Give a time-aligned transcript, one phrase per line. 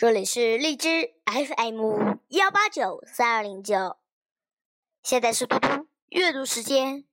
[0.00, 3.98] 这里是荔枝 FM 幺八九三二零九，
[5.02, 7.04] 现在是嘟嘟阅读时间。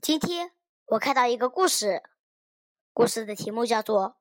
[0.00, 0.52] 今天
[0.86, 2.04] 我看到一个故事，
[2.92, 4.10] 故事的题目叫做《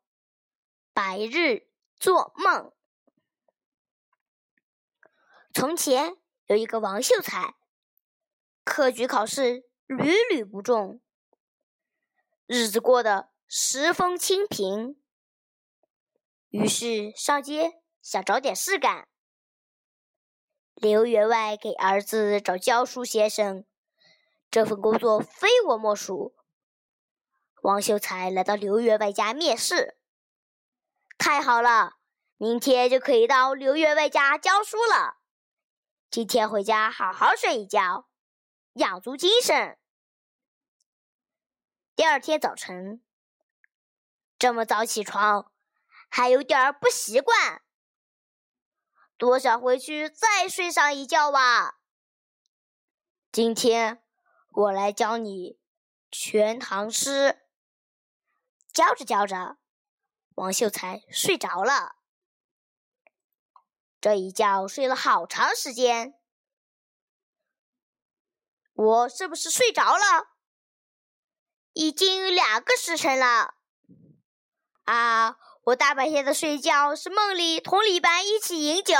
[0.91, 1.67] 白日
[1.99, 2.63] 做梦》。
[5.53, 6.17] 从前
[6.47, 7.53] 有一个王秀才，
[8.63, 10.99] 科举考试屡屡不中，
[12.47, 14.99] 日子过得十分清贫。
[16.49, 19.07] 于是上街想找点事干。
[20.73, 23.65] 刘员外给儿子找教书先生，
[24.49, 26.35] 这份工作非我莫属。
[27.61, 29.97] 王秀才来到刘员外家面试，
[31.17, 31.97] 太好了，
[32.37, 35.17] 明天就可以到刘员外家教书了。
[36.09, 38.07] 今天回家好好睡一觉，
[38.73, 39.77] 养足精神。
[41.95, 43.03] 第二天早晨，
[44.39, 45.51] 这么早起床。
[46.09, 47.61] 还有点儿不习惯，
[49.17, 51.79] 多想回去再睡上一觉哇！
[53.31, 54.03] 今天
[54.51, 55.59] 我来教你
[56.11, 57.45] 全唐诗。
[58.73, 59.57] 教着教着，
[60.35, 61.97] 王秀才睡着了。
[64.01, 66.13] 这一觉睡了好长时间，
[68.73, 70.29] 我是不是睡着了？
[71.73, 73.55] 已经两个时辰了，
[74.85, 75.37] 啊！
[75.69, 78.95] 我大白天的睡觉，是梦里同李白一起饮酒，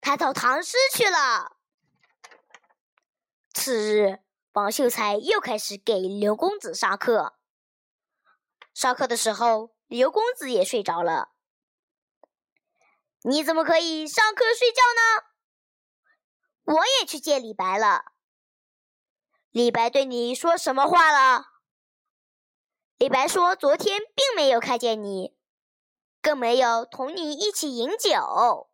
[0.00, 1.56] 探讨唐诗去了。
[3.52, 4.18] 次日，
[4.52, 7.38] 王秀才又开始给刘公子上课。
[8.74, 11.30] 上课的时候，刘公子也睡着了。
[13.22, 16.76] 你怎么可以上课睡觉呢？
[16.76, 18.06] 我也去见李白了。
[19.50, 21.46] 李白对你说什么话了？
[22.96, 25.37] 李白说，昨天并没有看见你。
[26.28, 28.68] 更没有同你一起饮酒。